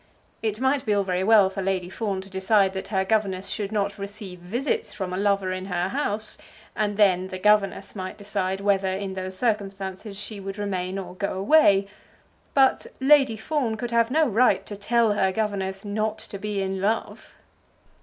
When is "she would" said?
10.19-10.57